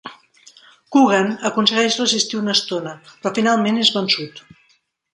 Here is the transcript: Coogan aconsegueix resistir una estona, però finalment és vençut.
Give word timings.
Coogan 0.95 1.29
aconsegueix 1.51 1.99
resistir 2.03 2.41
una 2.41 2.57
estona, 2.57 2.97
però 3.13 3.37
finalment 3.39 3.83
és 3.87 3.97
vençut. 4.01 4.47